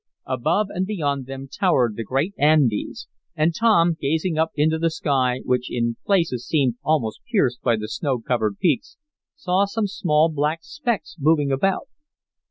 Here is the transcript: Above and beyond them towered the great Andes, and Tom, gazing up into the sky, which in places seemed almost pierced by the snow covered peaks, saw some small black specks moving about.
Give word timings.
Above 0.25 0.65
and 0.71 0.87
beyond 0.87 1.27
them 1.27 1.47
towered 1.47 1.95
the 1.95 2.03
great 2.03 2.33
Andes, 2.39 3.07
and 3.35 3.53
Tom, 3.53 3.95
gazing 4.01 4.35
up 4.35 4.49
into 4.55 4.79
the 4.79 4.89
sky, 4.89 5.41
which 5.43 5.69
in 5.69 5.95
places 6.07 6.43
seemed 6.47 6.73
almost 6.83 7.21
pierced 7.31 7.61
by 7.61 7.75
the 7.75 7.87
snow 7.87 8.19
covered 8.19 8.57
peaks, 8.57 8.97
saw 9.35 9.65
some 9.65 9.85
small 9.85 10.27
black 10.27 10.63
specks 10.63 11.17
moving 11.19 11.51
about. 11.51 11.87